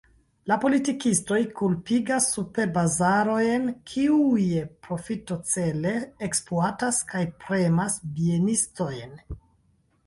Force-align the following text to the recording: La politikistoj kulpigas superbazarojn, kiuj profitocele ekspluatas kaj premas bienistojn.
La 0.51 0.55
politikistoj 0.61 1.37
kulpigas 1.59 2.29
superbazarojn, 2.37 3.67
kiuj 3.91 4.47
profitocele 4.89 5.93
ekspluatas 6.31 7.03
kaj 7.15 7.25
premas 7.47 8.01
bienistojn. 8.19 9.17